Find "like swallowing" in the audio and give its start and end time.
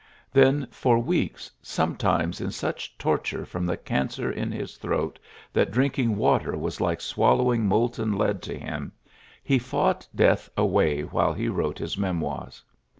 6.81-7.67